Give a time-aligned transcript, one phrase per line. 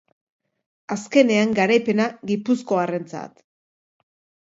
[0.95, 3.43] Azkenean, garaipena gipuzkoarrentzat.